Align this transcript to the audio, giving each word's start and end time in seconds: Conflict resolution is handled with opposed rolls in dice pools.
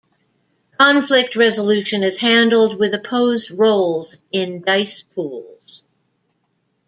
Conflict 0.79 1.35
resolution 1.35 2.01
is 2.01 2.17
handled 2.17 2.79
with 2.79 2.95
opposed 2.95 3.51
rolls 3.51 4.17
in 4.31 4.63
dice 4.63 5.03
pools. 5.03 5.83